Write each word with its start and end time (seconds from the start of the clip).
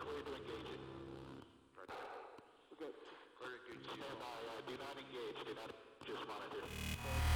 clear 0.00 0.20
to 0.22 0.32
engage 0.36 0.68
it. 0.74 0.82
Okay. 2.72 2.92
Clear 3.38 3.56
to 3.56 3.70
engage. 3.72 4.00
Stand 4.00 4.18
by. 4.20 4.36
Uh, 4.46 4.60
do 4.68 4.74
not 4.76 4.96
engage. 4.96 5.38
Do 5.44 5.52
not 5.54 5.70
just 6.06 6.22
monitor. 6.28 7.35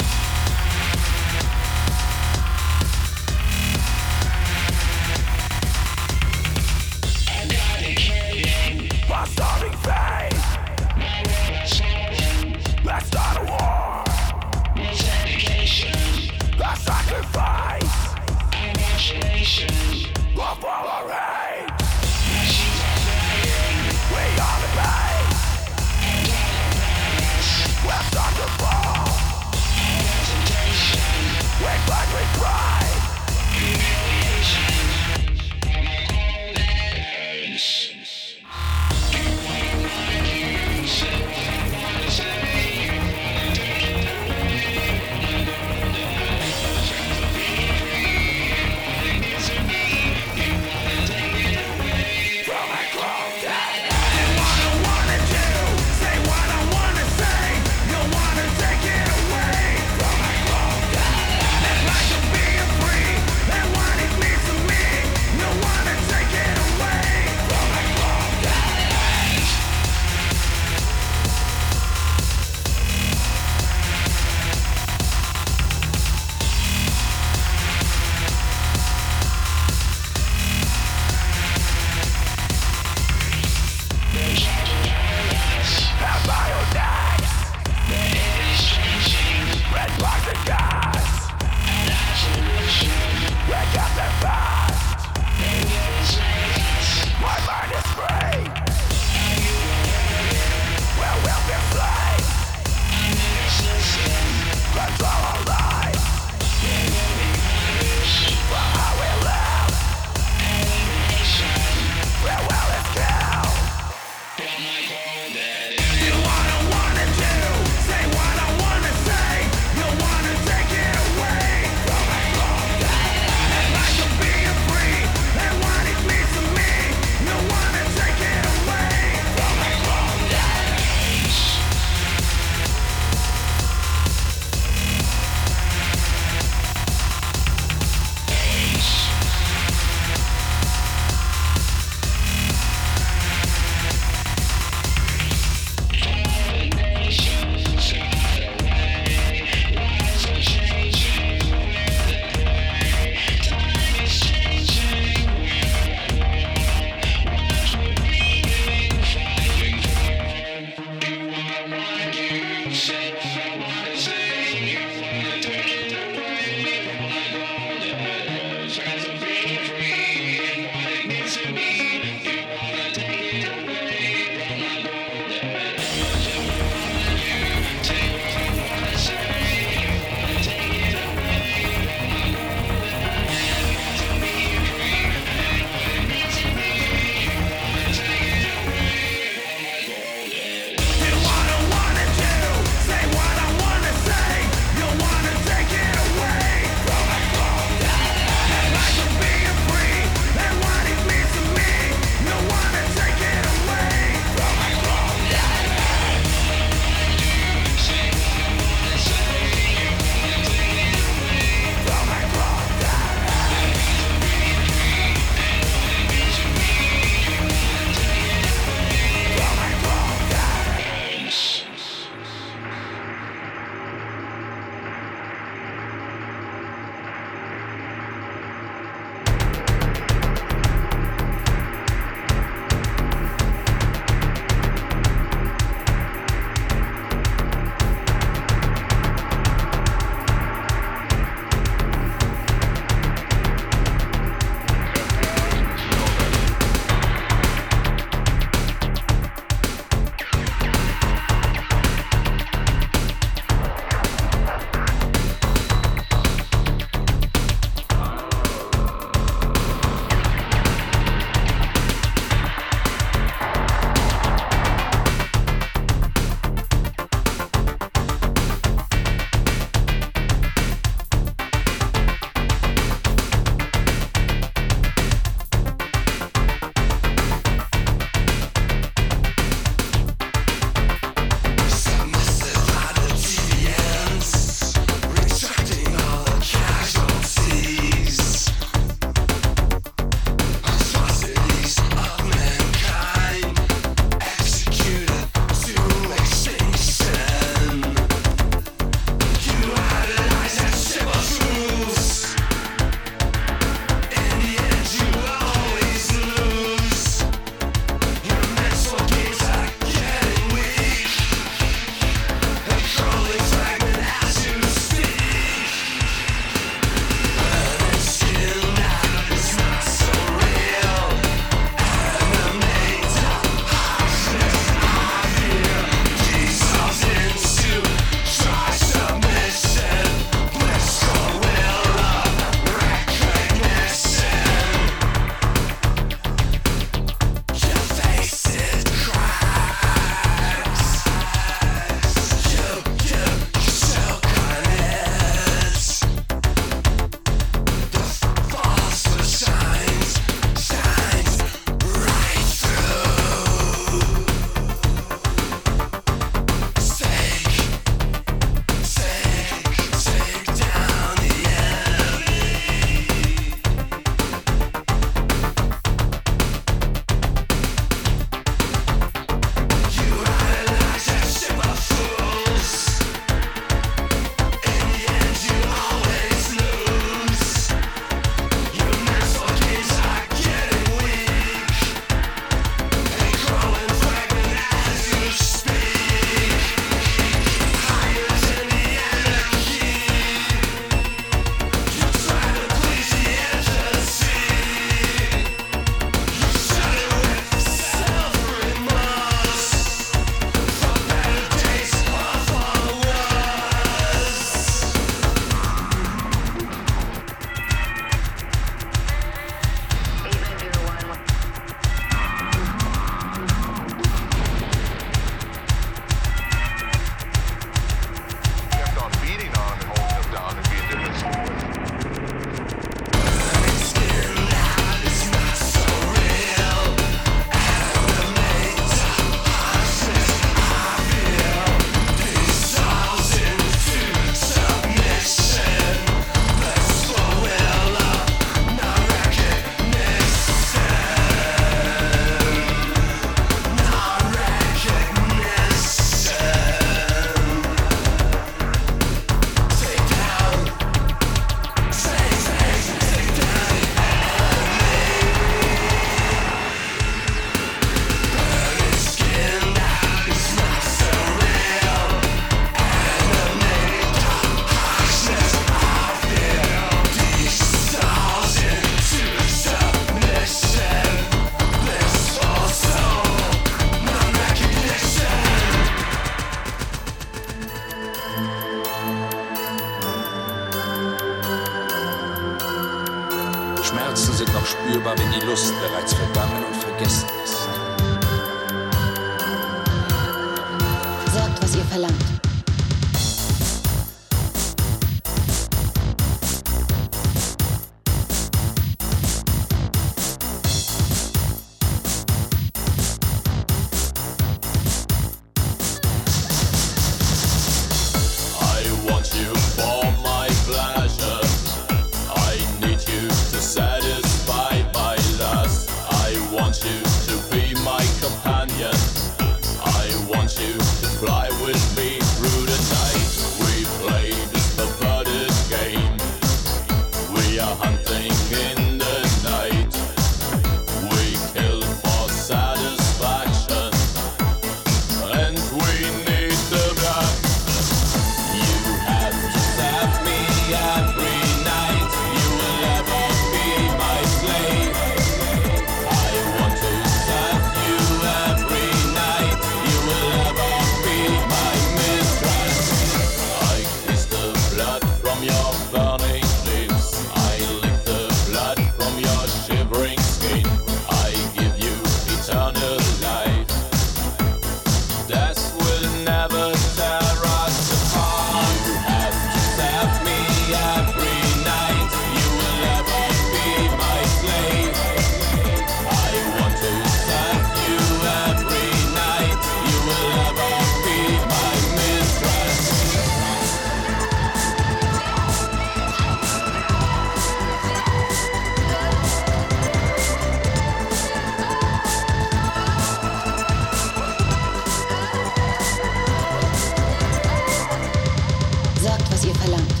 adelante. 599.61 600.00